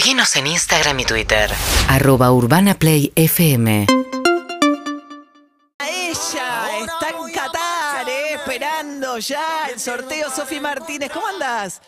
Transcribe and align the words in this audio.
Seguinos 0.00 0.34
en 0.36 0.46
Instagram 0.46 0.98
y 1.00 1.04
Twitter. 1.04 1.50
Arroba 1.86 2.32
Urbana 2.32 2.74
Play 2.74 3.12
FM. 3.16 3.86
Ella 5.78 6.78
está 6.80 7.08
en 7.10 7.32
Qatar, 7.34 8.08
eh, 8.08 8.32
esperando 8.36 9.18
ya 9.18 9.68
el 9.70 9.78
sorteo. 9.78 10.30
Sofi 10.34 10.58
Martínez, 10.58 11.10
¿cómo 11.12 11.26
andás? 11.26 11.82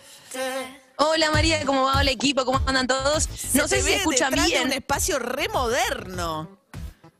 Hola 0.96 1.30
María, 1.30 1.64
¿cómo 1.64 1.84
va 1.84 2.02
el 2.02 2.08
equipo? 2.08 2.44
¿Cómo 2.44 2.60
andan 2.66 2.86
todos? 2.86 3.30
No 3.54 3.66
Se 3.66 3.80
sé 3.80 3.82
si 3.82 3.92
escuchan 3.94 4.34
de 4.34 4.40
un 4.40 4.46
bien. 4.46 4.72
espacio 4.72 5.18
remoderno. 5.18 6.58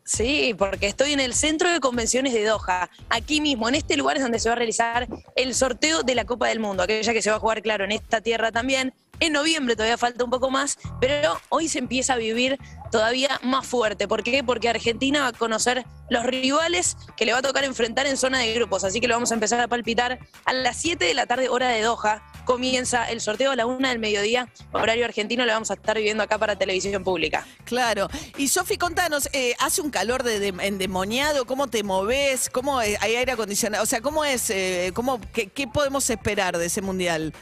Sí, 0.04 0.54
porque 0.58 0.88
estoy 0.88 1.14
en 1.14 1.20
el 1.20 1.32
centro 1.32 1.72
de 1.72 1.80
convenciones 1.80 2.34
de 2.34 2.44
Doha. 2.44 2.90
Aquí 3.08 3.40
mismo, 3.40 3.66
en 3.66 3.76
este 3.76 3.96
lugar 3.96 4.18
es 4.18 4.22
donde 4.22 4.38
se 4.38 4.50
va 4.50 4.52
a 4.52 4.56
realizar 4.56 5.08
el 5.36 5.54
sorteo 5.54 6.02
de 6.02 6.14
la 6.14 6.26
Copa 6.26 6.48
del 6.48 6.60
Mundo, 6.60 6.82
aquella 6.82 7.14
que 7.14 7.22
se 7.22 7.30
va 7.30 7.36
a 7.36 7.40
jugar, 7.40 7.62
claro, 7.62 7.84
en 7.84 7.92
esta 7.92 8.20
tierra 8.20 8.52
también. 8.52 8.92
En 9.22 9.32
noviembre 9.34 9.76
todavía 9.76 9.96
falta 9.96 10.24
un 10.24 10.30
poco 10.30 10.50
más, 10.50 10.78
pero 11.00 11.40
hoy 11.48 11.68
se 11.68 11.78
empieza 11.78 12.14
a 12.14 12.16
vivir 12.16 12.58
todavía 12.90 13.38
más 13.44 13.64
fuerte. 13.64 14.08
¿Por 14.08 14.24
qué? 14.24 14.42
Porque 14.42 14.68
Argentina 14.68 15.20
va 15.20 15.26
a 15.28 15.32
conocer 15.32 15.84
los 16.10 16.24
rivales 16.24 16.96
que 17.16 17.24
le 17.24 17.32
va 17.32 17.38
a 17.38 17.42
tocar 17.42 17.62
enfrentar 17.62 18.04
en 18.08 18.16
zona 18.16 18.40
de 18.40 18.52
grupos. 18.52 18.82
Así 18.82 19.00
que 19.00 19.06
lo 19.06 19.14
vamos 19.14 19.30
a 19.30 19.34
empezar 19.34 19.60
a 19.60 19.68
palpitar 19.68 20.18
a 20.44 20.52
las 20.52 20.76
7 20.78 21.04
de 21.04 21.14
la 21.14 21.26
tarde, 21.26 21.48
hora 21.48 21.68
de 21.68 21.82
Doha. 21.82 22.20
Comienza 22.44 23.08
el 23.08 23.20
sorteo 23.20 23.52
a 23.52 23.56
la 23.56 23.64
1 23.64 23.88
del 23.88 24.00
mediodía, 24.00 24.52
horario 24.72 25.04
argentino, 25.04 25.46
lo 25.46 25.52
vamos 25.52 25.70
a 25.70 25.74
estar 25.74 25.96
viviendo 25.96 26.24
acá 26.24 26.38
para 26.38 26.56
televisión 26.56 27.04
pública. 27.04 27.46
Claro. 27.64 28.08
Y 28.36 28.48
Sofi, 28.48 28.76
contanos, 28.76 29.28
eh, 29.32 29.54
¿hace 29.60 29.80
un 29.82 29.90
calor 29.90 30.24
de, 30.24 30.40
de- 30.40 30.66
endemoniado? 30.66 31.46
¿Cómo 31.46 31.68
te 31.68 31.84
moves? 31.84 32.50
¿Cómo 32.50 32.80
hay 32.80 32.96
aire 33.00 33.30
acondicionado? 33.30 33.84
O 33.84 33.86
sea, 33.86 34.00
¿cómo 34.00 34.24
es? 34.24 34.50
eh, 34.50 34.90
cómo, 34.92 35.20
qué 35.32 35.68
podemos 35.72 36.10
esperar 36.10 36.58
de 36.58 36.66
ese 36.66 36.82
mundial? 36.82 37.32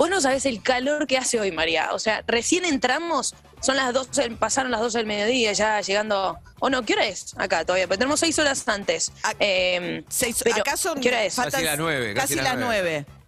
Vos 0.00 0.08
no 0.08 0.18
sabés 0.18 0.46
el 0.46 0.62
calor 0.62 1.06
que 1.06 1.18
hace 1.18 1.38
hoy, 1.38 1.52
María. 1.52 1.90
O 1.92 1.98
sea, 1.98 2.24
recién 2.26 2.64
entramos, 2.64 3.34
son 3.60 3.76
las 3.76 3.92
12, 3.92 4.30
pasaron 4.30 4.70
las 4.70 4.80
12 4.80 4.96
del 4.96 5.06
mediodía, 5.06 5.52
ya 5.52 5.78
llegando. 5.82 6.38
O 6.58 6.66
oh, 6.66 6.70
no, 6.70 6.86
¿qué 6.86 6.94
hora 6.94 7.06
es? 7.06 7.34
Acá 7.36 7.66
todavía, 7.66 7.86
pero 7.86 7.98
tenemos 7.98 8.18
6 8.20 8.38
horas 8.38 8.66
antes. 8.66 9.12
Ah, 9.22 9.34
eh, 9.38 10.02
seis, 10.08 10.40
pero, 10.42 10.56
acá 10.56 10.78
son 10.78 11.02
¿qué 11.02 11.08
hora 11.08 11.22
es? 11.26 11.36
Casi 11.36 11.62
las 11.62 11.76
9. 11.76 12.14
Casi, 12.14 12.34
casi 12.34 12.42
las 12.42 12.56
9. 12.56 13.04
9. 13.04 13.19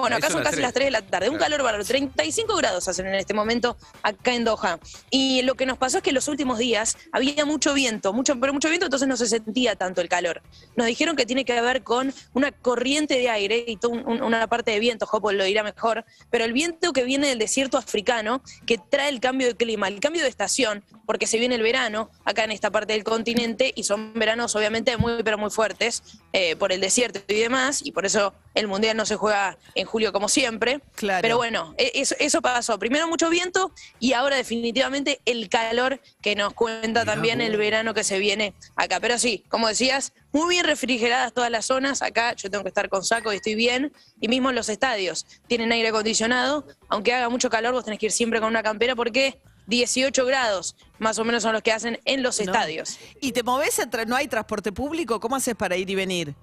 Bueno, 0.00 0.16
acá 0.16 0.30
son 0.30 0.42
casi 0.42 0.56
tres. 0.56 0.62
las 0.62 0.72
3 0.72 0.86
de 0.86 0.90
la 0.90 1.02
tarde. 1.02 1.28
Un 1.28 1.36
Claro. 1.36 1.50
calor 1.52 1.62
bárbaro. 1.64 1.84
35 1.84 2.56
grados 2.56 2.88
hacen 2.88 3.06
en 3.06 3.14
este 3.14 3.34
momento 3.34 3.76
acá 4.02 4.34
en 4.34 4.44
Doha. 4.44 4.78
Y 5.10 5.42
lo 5.42 5.54
que 5.54 5.66
nos 5.66 5.78
pasó 5.78 5.98
es 5.98 6.02
que 6.02 6.10
en 6.10 6.14
los 6.14 6.28
últimos 6.28 6.58
días 6.58 6.96
había 7.12 7.44
mucho 7.44 7.74
viento, 7.74 8.12
mucho, 8.12 8.38
pero 8.40 8.52
mucho 8.52 8.68
viento, 8.68 8.86
entonces 8.86 9.08
no 9.08 9.16
se 9.16 9.26
sentía 9.26 9.76
tanto 9.76 10.00
el 10.00 10.08
calor. 10.08 10.42
Nos 10.76 10.86
dijeron 10.86 11.16
que 11.16 11.26
tiene 11.26 11.44
que 11.44 11.60
ver 11.60 11.82
con 11.82 12.12
una 12.32 12.52
corriente 12.52 13.18
de 13.18 13.28
aire 13.28 13.64
y 13.66 13.78
un- 13.86 14.06
un- 14.08 14.22
una 14.22 14.46
parte 14.46 14.70
de 14.70 14.78
viento, 14.80 15.06
Jopo 15.06 15.32
lo 15.32 15.44
dirá 15.44 15.62
mejor, 15.62 16.04
pero 16.30 16.44
el 16.44 16.52
viento 16.52 16.92
que 16.92 17.04
viene 17.04 17.28
del 17.28 17.38
desierto 17.38 17.76
africano 17.78 18.42
que 18.66 18.78
trae 18.78 19.08
el 19.08 19.20
cambio 19.20 19.46
de 19.48 19.56
clima, 19.56 19.88
el 19.88 20.00
cambio 20.00 20.22
de 20.22 20.28
estación, 20.28 20.84
porque 21.06 21.26
se 21.26 21.38
viene 21.38 21.56
el 21.56 21.62
verano 21.62 22.10
acá 22.24 22.44
en 22.44 22.52
esta 22.52 22.70
parte 22.70 22.92
del 22.94 23.04
continente 23.04 23.72
y 23.74 23.82
son 23.84 24.14
veranos 24.14 24.54
obviamente 24.56 24.96
muy, 24.96 25.22
pero 25.22 25.36
muy 25.38 25.50
fuertes 25.50 26.02
eh, 26.32 26.56
por 26.56 26.72
el 26.72 26.80
desierto 26.80 27.20
y 27.28 27.40
demás, 27.40 27.80
y 27.84 27.92
por 27.92 28.06
eso 28.06 28.32
el 28.54 28.68
Mundial 28.68 28.96
no 28.96 29.06
se 29.06 29.16
juega 29.16 29.56
en 29.74 29.86
julio 29.86 30.12
como 30.12 30.28
siempre. 30.28 30.80
Claro. 30.94 31.22
Pero 31.22 31.36
bueno, 31.36 31.74
e- 31.78 31.92
eso, 31.94 32.14
eso 32.18 32.42
pasó. 32.42 32.78
Primero 32.78 33.08
mucho 33.08 33.30
viento 33.30 33.72
y 33.98 34.12
ahora 34.12 34.36
definitivamente 34.36 35.20
el 35.24 35.48
calor 35.48 36.00
que 36.20 36.36
nos 36.36 36.52
cuenta 36.54 37.04
también 37.04 37.40
el 37.40 37.56
verano 37.56 37.94
que 37.94 38.04
se 38.04 38.18
viene 38.18 38.54
acá. 38.76 39.00
Pero 39.00 39.18
sí, 39.18 39.44
como 39.48 39.68
decías, 39.68 40.12
muy 40.32 40.48
bien 40.54 40.64
refrigeradas 40.66 41.32
todas 41.32 41.50
las 41.50 41.66
zonas. 41.66 42.02
Acá 42.02 42.34
yo 42.34 42.50
tengo 42.50 42.62
que 42.64 42.68
estar 42.68 42.88
con 42.88 43.04
saco 43.04 43.32
y 43.32 43.36
estoy 43.36 43.54
bien. 43.54 43.92
Y 44.20 44.28
mismo 44.28 44.50
en 44.50 44.56
los 44.56 44.68
estadios 44.68 45.26
tienen 45.46 45.72
aire 45.72 45.88
acondicionado. 45.88 46.66
Aunque 46.88 47.12
haga 47.14 47.28
mucho 47.28 47.50
calor, 47.50 47.72
vos 47.72 47.84
tenés 47.84 47.98
que 47.98 48.06
ir 48.06 48.12
siempre 48.12 48.40
con 48.40 48.48
una 48.48 48.62
campera 48.62 48.94
porque 48.94 49.38
18 49.66 50.26
grados 50.26 50.76
más 50.98 51.18
o 51.18 51.24
menos 51.24 51.42
son 51.44 51.52
los 51.52 51.62
que 51.62 51.72
hacen 51.72 52.00
en 52.04 52.22
los 52.22 52.38
No. 52.38 52.44
estadios. 52.46 52.98
¿Y 53.20 53.32
te 53.32 53.42
moves? 53.42 53.78
entre- 53.78 54.06
¿No 54.06 54.16
hay 54.16 54.26
transporte 54.28 54.72
público? 54.72 55.20
¿Cómo 55.20 55.36
haces 55.36 55.54
para 55.54 55.76
ir 55.76 55.88
y 55.88 55.94
venir? 55.94 56.34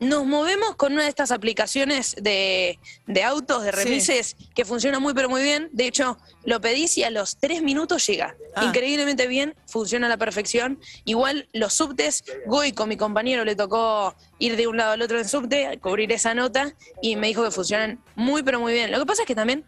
Nos 0.00 0.24
movemos 0.24 0.76
con 0.76 0.94
una 0.94 1.02
de 1.02 1.10
estas 1.10 1.30
aplicaciones 1.30 2.16
de, 2.20 2.78
de 3.06 3.22
autos, 3.22 3.62
de 3.62 3.70
Sí. 3.70 3.76
remises, 3.76 4.36
que 4.54 4.64
funciona 4.64 4.98
muy 4.98 5.12
pero 5.12 5.28
muy 5.28 5.42
bien. 5.42 5.68
De 5.72 5.86
hecho, 5.86 6.16
lo 6.44 6.58
pedís 6.60 6.96
y 6.96 7.04
a 7.04 7.10
los 7.10 7.36
tres 7.36 7.62
minutos 7.62 8.06
llega. 8.06 8.34
Ah. 8.54 8.64
Increíblemente 8.64 9.26
bien, 9.26 9.54
funciona 9.68 10.06
a 10.06 10.08
la 10.08 10.16
perfección. 10.16 10.80
Igual 11.04 11.48
los 11.52 11.74
subtes, 11.74 12.24
Goy 12.46 12.72
con 12.72 12.88
mi 12.88 12.96
compañero 12.96 13.44
le 13.44 13.54
tocó 13.56 14.14
ir 14.38 14.56
de 14.56 14.66
un 14.66 14.78
lado 14.78 14.92
al 14.92 15.02
otro 15.02 15.18
en 15.18 15.28
subte, 15.28 15.78
cubrir 15.82 16.10
esa 16.12 16.32
nota, 16.34 16.74
y 17.02 17.16
me 17.16 17.26
dijo 17.26 17.44
que 17.44 17.50
funcionan 17.50 18.02
muy 18.14 18.42
pero 18.42 18.58
muy 18.58 18.72
bien. 18.72 18.90
Lo 18.90 18.98
que 19.00 19.06
pasa 19.06 19.22
es 19.22 19.26
que 19.28 19.34
también 19.34 19.64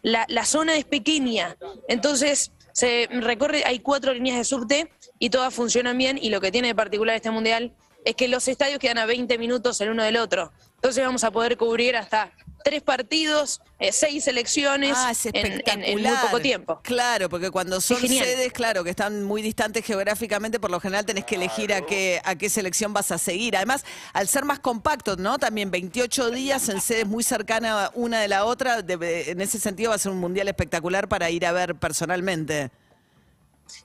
la, 0.00 0.24
la 0.28 0.46
zona 0.46 0.76
es 0.76 0.86
pequeña, 0.86 1.56
entonces 1.88 2.52
se 2.72 3.06
recorre, 3.10 3.64
hay 3.64 3.78
cuatro 3.78 4.12
líneas 4.14 4.36
de 4.38 4.44
subte 4.44 4.90
y 5.18 5.30
todas 5.30 5.54
funcionan 5.54 5.96
bien 5.96 6.18
y 6.20 6.30
lo 6.30 6.40
que 6.40 6.50
tiene 6.50 6.68
de 6.68 6.74
particular 6.74 7.14
este 7.14 7.30
mundial 7.30 7.72
es 8.04 8.14
que 8.14 8.28
los 8.28 8.46
estadios 8.48 8.78
quedan 8.78 8.98
a 8.98 9.06
20 9.06 9.38
minutos 9.38 9.80
el 9.80 9.90
uno 9.90 10.02
del 10.02 10.16
otro. 10.16 10.52
Entonces 10.76 11.04
vamos 11.04 11.24
a 11.24 11.30
poder 11.30 11.56
cubrir 11.56 11.96
hasta 11.96 12.30
tres 12.62 12.82
partidos, 12.82 13.60
eh, 13.78 13.92
seis 13.92 14.24
selecciones 14.24 14.94
Ah, 14.96 15.10
es 15.12 15.26
en- 15.26 15.36
en, 15.36 15.46
espectacular. 15.46 15.88
en 15.88 16.02
muy 16.02 16.16
poco 16.26 16.40
tiempo. 16.40 16.80
Claro, 16.82 17.28
porque 17.28 17.50
cuando 17.50 17.80
son 17.80 17.98
sedes, 18.00 18.52
claro, 18.52 18.84
que 18.84 18.90
están 18.90 19.22
muy 19.22 19.42
distantes 19.42 19.84
geográficamente, 19.84 20.58
por 20.60 20.70
lo 20.70 20.80
general 20.80 21.04
tenés 21.04 21.24
que 21.24 21.34
elegir 21.34 21.72
a 21.74 21.82
qué, 21.84 22.20
a 22.24 22.34
qué 22.36 22.48
selección 22.48 22.92
vas 22.94 23.10
a 23.12 23.18
seguir. 23.18 23.56
Además, 23.56 23.84
al 24.14 24.28
ser 24.28 24.44
más 24.44 24.60
compactos, 24.60 25.18
¿no? 25.18 25.38
También 25.38 25.70
28 25.70 26.30
días 26.30 26.68
en 26.70 26.80
sedes 26.80 27.06
muy 27.06 27.22
cercanas 27.22 27.90
una 27.94 28.20
de 28.20 28.28
la 28.28 28.44
otra, 28.46 28.82
debe- 28.82 29.30
en 29.30 29.40
ese 29.42 29.58
sentido 29.58 29.90
va 29.90 29.96
a 29.96 29.98
ser 29.98 30.12
un 30.12 30.18
mundial 30.20 30.48
espectacular 30.48 31.08
para 31.08 31.30
ir 31.30 31.44
a 31.46 31.52
ver 31.52 31.74
personalmente. 31.74 32.70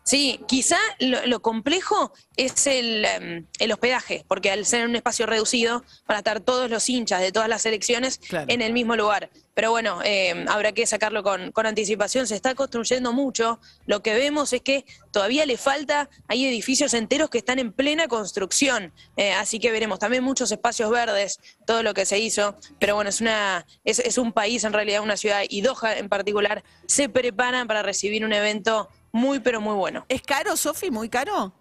Sí, 0.04 0.40
quizá 0.48 0.78
lo, 1.00 1.26
lo 1.26 1.42
complejo 1.42 2.12
es 2.36 2.68
el, 2.68 3.06
em, 3.06 3.46
el 3.60 3.72
hospedaje, 3.72 4.26
porque 4.28 4.50
al 4.52 4.66
ser 4.66 4.86
un 4.88 4.96
espacio 4.96 5.26
reducido 5.26 5.84
van 6.08 6.16
a 6.16 6.20
estar 6.20 6.40
todos 6.40 6.70
los 6.70 6.90
hinchas 6.90 7.22
de 7.22 7.32
todas 7.32 7.50
las 7.50 7.62
selecciones 7.62 8.18
Claro. 8.18 8.46
en 8.50 8.62
el 8.62 8.74
mismo 8.74 8.96
lugar. 8.96 9.30
Pero 9.54 9.72
bueno, 9.72 10.00
em, 10.06 10.48
habrá 10.48 10.72
que 10.72 10.86
sacarlo 10.88 11.22
con, 11.22 11.52
con 11.52 11.66
anticipación. 11.66 12.28
Se 12.28 12.36
está 12.36 12.56
construyendo 12.56 13.12
mucho. 13.12 13.60
Lo 13.88 14.02
que 14.02 14.14
vemos 14.14 14.54
es 14.54 14.62
que 14.62 14.86
todavía 15.12 15.46
le 15.46 15.58
falta, 15.58 16.10
hay 16.30 16.46
edificios 16.46 16.94
enteros 16.94 17.30
que 17.30 17.40
están 17.40 17.60
en 17.60 17.74
plena 17.74 18.08
construcción. 18.08 18.94
Eh, 19.18 19.34
así 19.34 19.60
que 19.60 19.70
veremos 19.72 20.00
también 20.00 20.24
muchos 20.24 20.50
espacios 20.54 20.90
verdes, 20.90 21.40
todo 21.66 21.84
lo 21.84 21.94
que 21.94 22.06
se 22.06 22.20
hizo. 22.20 22.56
Pero 22.80 22.96
bueno, 22.96 23.10
es, 23.10 23.20
una, 23.20 23.66
es, 23.84 24.00
es 24.00 24.18
un 24.18 24.32
país, 24.32 24.64
en 24.64 24.72
realidad 24.72 25.02
una 25.02 25.18
ciudad, 25.18 25.42
y 25.50 25.60
Doha 25.62 25.98
en 25.98 26.08
particular, 26.08 26.64
se 26.88 27.10
preparan 27.10 27.68
para 27.68 27.84
recibir 27.84 28.24
un 28.24 28.32
evento 28.32 28.88
muy, 29.12 29.40
pero 29.40 29.60
muy 29.62 29.74
bueno. 29.76 30.06
¿Es 30.10 30.22
caro, 30.22 30.56
Sofi? 30.58 30.92
¿Muy 30.92 31.10
caro? 31.10 31.54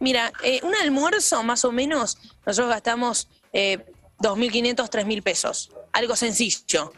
Mira, 0.00 0.32
eh, 0.42 0.60
un 0.62 0.74
almuerzo 0.74 1.42
más 1.42 1.64
o 1.64 1.72
menos, 1.72 2.18
nosotros 2.44 2.68
gastamos 2.70 3.28
eh, 3.52 3.84
2.500, 4.20 4.88
3.000 4.90 5.22
pesos. 5.22 5.70
Algo 5.92 6.16
sencillo. 6.16 6.92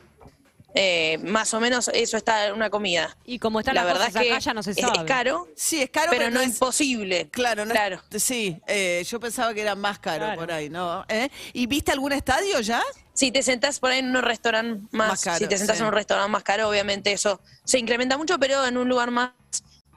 Eh, 0.78 1.16
más 1.22 1.54
o 1.54 1.60
menos 1.60 1.88
eso 1.94 2.16
está 2.18 2.46
en 2.48 2.54
una 2.54 2.68
comida. 2.68 3.16
Y 3.24 3.38
como 3.38 3.60
están 3.60 3.74
La 3.76 3.84
las 3.84 3.94
verdad 3.94 4.06
cosas 4.08 4.22
es 4.22 4.26
que 4.28 4.32
acá, 4.34 4.40
ya 4.40 4.54
no 4.54 4.62
se 4.62 4.70
es, 4.72 4.76
sabe. 4.78 4.98
es 4.98 5.04
caro, 5.04 5.48
Sí, 5.56 5.82
es 5.82 5.88
caro, 5.90 6.10
pero, 6.10 6.30
no 6.30 6.40
es- 6.40 6.48
imposible. 6.48 7.28
Claro, 7.30 7.64
no 7.64 7.72
es- 7.72 7.78
claro. 7.78 8.02
sí, 8.18 8.58
eh, 8.66 9.02
yo 9.08 9.18
pensaba 9.18 9.54
que 9.54 9.62
era 9.62 9.74
más 9.74 9.98
caro 9.98 10.24
Claro. 10.26 10.40
por 10.40 10.52
ahí, 10.52 10.68
¿no? 10.68 11.04
¿Eh? 11.08 11.30
¿Y 11.54 11.66
viste 11.66 11.92
algún 11.92 12.12
estadio 12.12 12.60
ya? 12.60 12.82
Si 13.16 13.32
te 13.32 13.42
sentás 13.42 13.80
por 13.80 13.90
ahí 13.90 14.00
en 14.00 14.14
un 14.14 14.22
restaurante 14.22 14.86
más, 14.92 15.08
Más 15.08 15.24
caro, 15.24 15.38
si 15.38 15.46
te 15.46 15.56
sentás 15.56 15.78
sí. 15.78 15.82
en 15.82 15.88
un 15.88 15.94
restaurante 15.94 16.30
más 16.30 16.42
caro, 16.42 16.68
obviamente 16.68 17.12
eso 17.12 17.40
se 17.64 17.78
incrementa 17.78 18.18
mucho, 18.18 18.38
pero 18.38 18.66
en 18.66 18.76
un 18.76 18.90
lugar 18.90 19.10
más, 19.10 19.30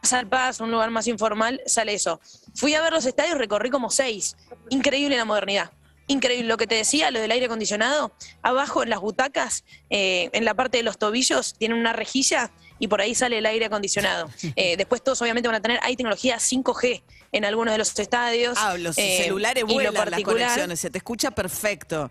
más 0.01 0.13
al 0.13 0.27
paz, 0.27 0.61
un 0.61 0.71
lugar 0.71 0.89
más 0.89 1.05
informal, 1.05 1.61
sale 1.65 1.93
eso. 1.93 2.21
Fui 2.55 2.73
a 2.75 2.81
ver 2.81 2.93
los 2.93 3.05
estadios, 3.05 3.37
recorrí 3.37 3.69
como 3.69 3.89
seis. 3.89 4.37
Increíble 4.69 5.17
la 5.17 5.25
modernidad. 5.25 5.69
Increíble 6.07 6.47
lo 6.47 6.55
que 6.55 6.65
te 6.65 6.75
decía, 6.75 7.11
lo 7.11 7.19
del 7.19 7.29
aire 7.31 7.47
acondicionado. 7.47 8.13
Abajo 8.41 8.83
en 8.83 8.89
las 8.89 9.01
butacas, 9.01 9.65
eh, 9.89 10.29
en 10.31 10.45
la 10.45 10.53
parte 10.53 10.77
de 10.77 10.83
los 10.83 10.97
tobillos, 10.97 11.55
tienen 11.55 11.77
una 11.77 11.91
rejilla 11.91 12.51
y 12.79 12.87
por 12.87 13.01
ahí 13.01 13.13
sale 13.15 13.39
el 13.39 13.45
aire 13.45 13.65
acondicionado. 13.65 14.29
Eh, 14.55 14.77
después 14.77 15.03
todos 15.03 15.21
obviamente 15.21 15.47
van 15.47 15.55
a 15.57 15.61
tener, 15.61 15.79
hay 15.83 15.95
tecnología 15.95 16.37
5G 16.37 17.03
en 17.31 17.45
algunos 17.45 17.73
de 17.73 17.77
los 17.77 17.97
estadios. 17.99 18.57
Ah, 18.57 18.77
los 18.77 18.97
eh, 18.97 19.23
celulares 19.23 19.63
vuelan 19.65 19.93
las 19.93 20.21
conexiones, 20.21 20.79
se 20.79 20.89
te 20.89 20.97
escucha 20.97 21.31
perfecto. 21.31 22.09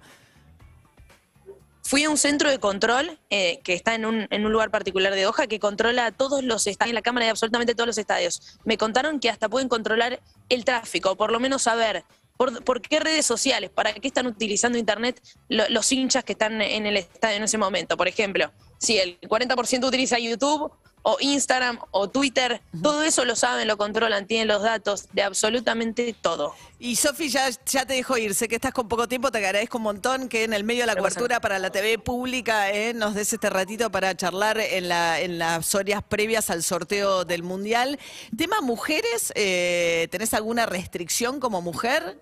Fui 1.88 2.04
a 2.04 2.10
un 2.10 2.18
centro 2.18 2.50
de 2.50 2.58
control 2.58 3.18
eh, 3.30 3.60
que 3.64 3.72
está 3.72 3.94
en 3.94 4.04
un, 4.04 4.26
en 4.28 4.44
un 4.44 4.52
lugar 4.52 4.70
particular 4.70 5.14
de 5.14 5.26
Hoja 5.26 5.46
que 5.46 5.58
controla 5.58 6.12
todos 6.12 6.44
los 6.44 6.66
estadios, 6.66 6.92
la 6.92 7.00
cámara 7.00 7.24
de 7.24 7.30
absolutamente 7.30 7.74
todos 7.74 7.86
los 7.86 7.96
estadios. 7.96 8.58
Me 8.66 8.76
contaron 8.76 9.20
que 9.20 9.30
hasta 9.30 9.48
pueden 9.48 9.70
controlar 9.70 10.20
el 10.50 10.66
tráfico, 10.66 11.16
por 11.16 11.32
lo 11.32 11.40
menos 11.40 11.62
saber 11.62 12.04
por, 12.36 12.82
qué 12.82 13.00
redes 13.00 13.24
sociales, 13.24 13.70
para 13.70 13.94
qué 13.94 14.06
están 14.06 14.26
utilizando 14.26 14.76
Internet 14.76 15.18
lo- 15.48 15.66
los 15.70 15.90
hinchas 15.90 16.24
que 16.24 16.32
están 16.32 16.60
en 16.60 16.84
el 16.84 16.98
estadio 16.98 17.38
en 17.38 17.44
ese 17.44 17.56
momento. 17.56 17.96
Por 17.96 18.06
ejemplo, 18.06 18.52
si 18.78 18.98
el 18.98 19.18
40% 19.22 19.86
utiliza 19.86 20.18
YouTube 20.18 20.70
o 21.10 21.16
Instagram 21.20 21.78
o 21.90 22.10
Twitter, 22.10 22.60
todo 22.82 23.02
eso 23.02 23.24
lo 23.24 23.34
saben, 23.34 23.66
lo 23.66 23.78
controlan, 23.78 24.26
tienen 24.26 24.46
los 24.46 24.62
datos 24.62 25.08
de 25.14 25.22
absolutamente 25.22 26.14
todo. 26.20 26.54
Y 26.78 26.96
Sofi, 26.96 27.30
ya, 27.30 27.48
ya 27.64 27.86
te 27.86 27.94
dejo 27.94 28.18
ir. 28.18 28.34
Sé 28.34 28.46
que 28.46 28.56
estás 28.56 28.72
con 28.72 28.88
poco 28.88 29.08
tiempo, 29.08 29.30
te 29.30 29.38
agradezco 29.38 29.78
un 29.78 29.84
montón 29.84 30.28
que 30.28 30.44
en 30.44 30.52
el 30.52 30.64
medio 30.64 30.82
de 30.82 30.88
la 30.88 30.92
pasa 30.92 31.14
cobertura 31.14 31.40
para 31.40 31.58
la 31.58 31.70
TV 31.70 31.98
pública 31.98 32.70
eh, 32.70 32.92
nos 32.92 33.14
des 33.14 33.32
este 33.32 33.48
ratito 33.48 33.90
para 33.90 34.14
charlar 34.18 34.58
en, 34.60 34.88
la, 34.88 35.18
en 35.18 35.38
las 35.38 35.74
horas 35.74 36.02
previas 36.06 36.50
al 36.50 36.62
sorteo 36.62 37.24
del 37.24 37.42
Mundial. 37.42 37.98
Tema 38.36 38.60
mujeres, 38.60 39.32
eh, 39.34 40.08
¿tenés 40.10 40.34
alguna 40.34 40.66
restricción 40.66 41.40
como 41.40 41.62
mujer? 41.62 42.20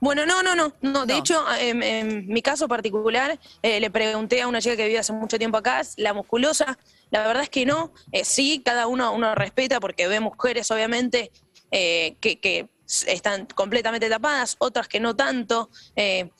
Bueno, 0.00 0.26
no, 0.26 0.42
no, 0.42 0.54
no, 0.54 0.74
no. 0.80 1.06
De 1.06 1.14
No. 1.14 1.18
hecho, 1.20 1.44
en, 1.58 1.82
en 1.82 2.26
mi 2.28 2.42
caso 2.42 2.68
particular, 2.68 3.38
eh, 3.62 3.80
le 3.80 3.90
pregunté 3.90 4.42
a 4.42 4.48
una 4.48 4.60
chica 4.60 4.76
que 4.76 4.86
vive 4.86 4.98
hace 4.98 5.12
mucho 5.12 5.38
tiempo 5.38 5.58
acá, 5.58 5.82
la 5.96 6.12
musculosa. 6.14 6.78
La 7.10 7.26
verdad 7.26 7.42
es 7.42 7.50
que 7.50 7.66
no. 7.66 7.92
Eh, 8.12 8.24
sí, 8.24 8.62
cada 8.64 8.86
uno 8.86 9.12
uno 9.12 9.34
respeta 9.34 9.80
porque 9.80 10.06
ve 10.08 10.20
mujeres, 10.20 10.70
obviamente, 10.70 11.32
eh, 11.70 12.16
que, 12.20 12.38
que 12.40 12.68
están 13.06 13.46
completamente 13.46 14.08
tapadas, 14.08 14.56
otras 14.58 14.88
que 14.88 15.00
no 15.00 15.14
tanto. 15.16 15.70
Eh, 15.96 16.30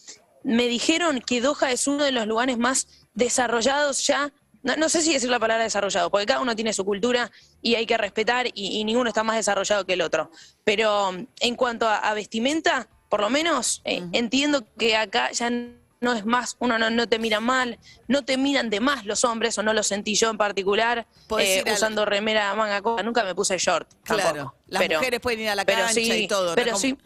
me 0.43 0.69
dijeron 0.69 1.21
que 1.21 1.41
Doha 1.41 1.71
es 1.71 1.87
uno 1.87 2.03
de 2.05 2.13
los 2.13 2.27
lugares 2.27 2.57
más 2.59 3.09
desarrollados 3.15 4.07
ya. 4.07 4.33
No, 4.63 4.77
no 4.77 4.89
sé 4.91 5.01
si 5.01 5.13
decir 5.13 5.31
la 5.31 5.39
palabra 5.39 5.65
desarrollado, 5.65 6.11
porque 6.11 6.27
cada 6.27 6.41
uno 6.41 6.55
tiene 6.55 6.73
su 6.75 6.85
cultura 6.85 7.31
y 7.63 7.77
hay 7.77 7.87
que 7.87 7.97
respetar 7.97 8.47
y, 8.49 8.79
y 8.79 8.85
ninguno 8.85 9.09
está 9.09 9.23
más 9.23 9.37
desarrollado 9.37 9.87
que 9.87 9.95
el 9.95 10.03
otro. 10.03 10.31
Pero 10.65 11.13
en 11.41 11.57
cuanto 11.57 11.89
a, 11.89 11.97
a 11.97 12.13
vestimenta, 12.15 12.87
por 13.11 13.21
lo 13.21 13.29
menos 13.29 13.83
eh, 13.85 14.03
entiendo 14.13 14.65
que 14.79 14.97
acá 14.97 15.31
ya 15.33 15.51
no 15.51 16.15
es 16.15 16.25
más, 16.25 16.57
uno 16.61 16.79
no, 16.79 16.89
no 16.89 17.07
te 17.07 17.19
mira 17.19 17.41
mal, 17.41 17.79
no 18.09 18.25
te 18.25 18.39
miran 18.39 18.71
de 18.71 18.81
más 18.81 19.05
los 19.05 19.25
hombres, 19.25 19.59
o 19.59 19.63
no 19.63 19.75
lo 19.75 19.83
sentí 19.83 20.15
yo 20.15 20.31
en 20.31 20.39
particular, 20.39 21.07
eh, 21.39 21.63
usando 21.71 22.07
remera 22.07 22.55
manga 22.55 22.81
corta, 22.81 23.03
nunca 23.03 23.23
me 23.23 23.35
puse 23.35 23.59
short. 23.59 23.87
Claro. 24.05 24.23
tampoco. 24.23 24.57
Las 24.69 24.83
Pero- 24.83 24.99
mujeres 24.99 25.21
pueden 25.21 25.41
ir 25.41 25.49
a 25.51 25.55
la 25.55 25.67
pero 25.67 25.81
cancha 25.81 25.93
sí, 25.95 26.11
y 26.11 26.27
todo. 26.29 26.55
Pero 26.55 26.77
sí. 26.77 26.97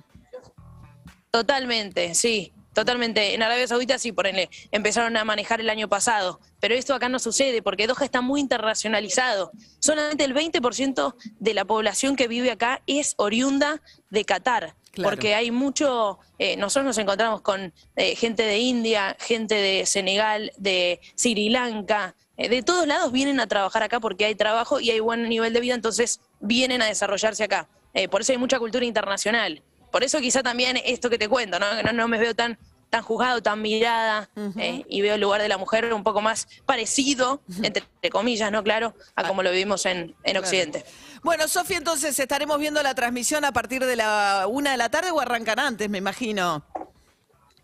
Totalmente, 1.32 2.14
sí. 2.14 2.52
Totalmente. 2.74 3.34
En 3.34 3.42
Arabia 3.42 3.66
Saudita 3.68 3.98
sí, 3.98 4.10
por 4.12 4.26
ejemplo, 4.26 4.56
empezaron 4.72 5.16
a 5.16 5.24
manejar 5.24 5.60
el 5.60 5.70
año 5.70 5.88
pasado. 5.88 6.40
Pero 6.60 6.74
esto 6.74 6.92
acá 6.94 7.08
no 7.08 7.20
sucede 7.20 7.62
porque 7.62 7.86
Doha 7.86 8.04
está 8.04 8.20
muy 8.20 8.40
internacionalizado. 8.40 9.52
Solamente 9.78 10.24
el 10.24 10.34
20% 10.34 11.14
de 11.38 11.54
la 11.54 11.64
población 11.64 12.16
que 12.16 12.26
vive 12.26 12.50
acá 12.50 12.82
es 12.86 13.14
oriunda 13.16 13.80
de 14.10 14.24
Qatar. 14.24 14.74
Porque 15.02 15.34
hay 15.34 15.50
mucho. 15.50 16.18
eh, 16.38 16.56
nosotros 16.56 16.84
nos 16.86 16.98
encontramos 16.98 17.40
con 17.40 17.72
eh, 17.96 18.14
gente 18.16 18.42
de 18.42 18.58
India, 18.58 19.16
gente 19.20 19.54
de 19.54 19.86
Senegal, 19.86 20.52
de 20.56 21.00
Sri 21.16 21.48
Lanka. 21.48 22.14
eh, 22.36 22.48
de 22.48 22.62
todos 22.62 22.86
lados 22.86 23.12
vienen 23.12 23.40
a 23.40 23.46
trabajar 23.46 23.82
acá 23.82 24.00
porque 24.00 24.24
hay 24.24 24.34
trabajo 24.34 24.80
y 24.80 24.90
hay 24.90 25.00
buen 25.00 25.28
nivel 25.28 25.52
de 25.52 25.60
vida, 25.60 25.74
entonces 25.74 26.20
vienen 26.40 26.82
a 26.82 26.86
desarrollarse 26.86 27.44
acá. 27.44 27.68
Eh, 27.94 28.08
por 28.08 28.20
eso 28.22 28.32
hay 28.32 28.38
mucha 28.38 28.58
cultura 28.58 28.84
internacional. 28.84 29.62
Por 29.92 30.02
eso 30.02 30.18
quizá 30.20 30.42
también 30.42 30.76
esto 30.84 31.08
que 31.08 31.18
te 31.18 31.28
cuento, 31.28 31.58
no, 31.60 31.66
no 31.92 32.08
me 32.08 32.18
veo 32.18 32.34
tan, 32.34 32.58
tan 32.94 33.02
juzgado, 33.02 33.42
tan 33.42 33.60
mirada, 33.60 34.30
eh, 34.56 34.84
y 34.88 35.00
veo 35.00 35.16
el 35.16 35.20
lugar 35.20 35.42
de 35.42 35.48
la 35.48 35.58
mujer 35.58 35.92
un 35.92 36.04
poco 36.04 36.20
más 36.20 36.46
parecido, 36.64 37.40
entre 37.60 37.82
comillas, 38.08 38.52
¿no? 38.52 38.62
Claro, 38.62 38.94
a 39.16 39.26
como 39.26 39.42
lo 39.42 39.50
vivimos 39.50 39.84
en, 39.84 39.96
en 39.98 40.14
Claro. 40.22 40.38
Occidente. 40.38 40.84
Bueno, 41.24 41.48
Sofi, 41.48 41.74
entonces 41.74 42.16
estaremos 42.16 42.56
viendo 42.60 42.80
la 42.84 42.94
transmisión 42.94 43.44
a 43.44 43.50
partir 43.50 43.84
de 43.84 43.96
la 43.96 44.46
una 44.48 44.70
de 44.70 44.76
la 44.76 44.90
tarde 44.90 45.10
o 45.10 45.18
arrancan 45.18 45.58
antes, 45.58 45.90
me 45.90 45.98
imagino. 45.98 46.64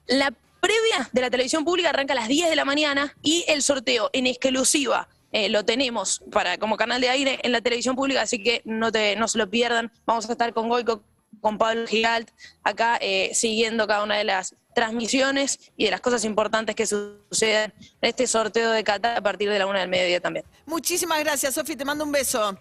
La 0.08 0.32
previa 0.60 1.08
de 1.12 1.20
la 1.20 1.30
televisión 1.30 1.64
pública 1.64 1.90
arranca 1.90 2.14
a 2.14 2.16
las 2.16 2.26
10 2.26 2.50
de 2.50 2.56
la 2.56 2.64
mañana 2.64 3.14
y 3.22 3.44
el 3.46 3.62
sorteo 3.62 4.10
en 4.12 4.26
exclusiva 4.26 5.06
eh, 5.30 5.48
lo 5.48 5.64
tenemos 5.64 6.24
para 6.32 6.58
como 6.58 6.76
canal 6.76 7.00
de 7.00 7.08
aire 7.08 7.38
en 7.44 7.52
la 7.52 7.60
televisión 7.60 7.94
pública, 7.94 8.22
así 8.22 8.42
que 8.42 8.62
no, 8.64 8.90
te, 8.90 9.14
no 9.14 9.28
se 9.28 9.38
lo 9.38 9.48
pierdan. 9.48 9.92
Vamos 10.06 10.28
a 10.28 10.32
estar 10.32 10.52
con 10.52 10.68
Goico, 10.68 11.04
con 11.40 11.56
Pablo 11.56 11.86
Gigalt, 11.86 12.30
acá 12.64 12.98
eh, 13.00 13.30
siguiendo 13.32 13.86
cada 13.86 14.02
una 14.02 14.16
de 14.16 14.24
las 14.24 14.56
transmisiones 14.74 15.58
y 15.76 15.84
de 15.86 15.90
las 15.90 16.00
cosas 16.00 16.24
importantes 16.24 16.74
que 16.74 16.86
suceden 16.86 17.72
en 17.78 18.08
este 18.08 18.26
sorteo 18.26 18.70
de 18.70 18.82
Qatar 18.84 19.18
a 19.18 19.20
partir 19.20 19.50
de 19.50 19.58
la 19.58 19.66
una 19.66 19.80
del 19.80 19.88
mediodía 19.88 20.20
también. 20.20 20.44
Muchísimas 20.66 21.20
gracias, 21.20 21.54
Sofi, 21.54 21.76
te 21.76 21.84
mando 21.84 22.04
un 22.04 22.12
beso. 22.12 22.56